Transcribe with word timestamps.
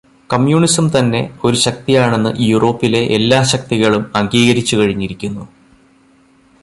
കമ്മ്യൂണിസംതന്നെ 0.33 1.19
ഒരു 1.43 1.55
ശക്തിയാണെന്നു 1.55 2.29
യൂറോപ്പിലെ 2.39 3.01
എല്ലാ 3.17 3.43
ശക്തികളും 3.43 4.11
അംഗീകരിച്ചുകഴിഞ്ഞിരിക്കുന്നു. 4.15 5.43